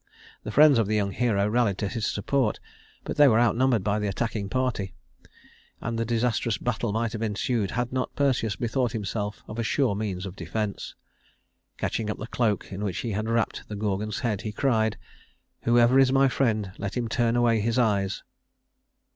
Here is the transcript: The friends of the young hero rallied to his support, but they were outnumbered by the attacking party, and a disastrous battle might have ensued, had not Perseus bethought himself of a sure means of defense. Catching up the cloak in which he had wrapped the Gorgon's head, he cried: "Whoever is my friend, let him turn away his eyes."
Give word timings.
The 0.41 0.49
friends 0.51 0.79
of 0.79 0.87
the 0.87 0.95
young 0.95 1.11
hero 1.11 1.47
rallied 1.47 1.77
to 1.77 1.87
his 1.87 2.07
support, 2.07 2.59
but 3.03 3.17
they 3.17 3.27
were 3.27 3.39
outnumbered 3.39 3.83
by 3.83 3.99
the 3.99 4.07
attacking 4.07 4.49
party, 4.49 4.95
and 5.79 5.99
a 5.99 6.03
disastrous 6.05 6.57
battle 6.57 6.91
might 6.91 7.11
have 7.13 7.21
ensued, 7.21 7.69
had 7.69 7.93
not 7.93 8.15
Perseus 8.15 8.55
bethought 8.55 8.93
himself 8.93 9.43
of 9.47 9.59
a 9.59 9.63
sure 9.63 9.93
means 9.95 10.25
of 10.25 10.35
defense. 10.35 10.95
Catching 11.77 12.09
up 12.09 12.17
the 12.17 12.25
cloak 12.25 12.71
in 12.73 12.83
which 12.83 12.97
he 12.97 13.11
had 13.11 13.29
wrapped 13.29 13.67
the 13.69 13.75
Gorgon's 13.75 14.21
head, 14.21 14.41
he 14.41 14.51
cried: 14.51 14.97
"Whoever 15.65 15.99
is 15.99 16.11
my 16.11 16.27
friend, 16.27 16.71
let 16.79 16.97
him 16.97 17.07
turn 17.07 17.35
away 17.35 17.59
his 17.59 17.77
eyes." 17.77 18.23